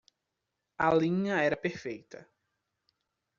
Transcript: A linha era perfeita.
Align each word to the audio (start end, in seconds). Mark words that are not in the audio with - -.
A 0.85 0.87
linha 0.95 1.35
era 1.47 1.55
perfeita. 1.65 2.19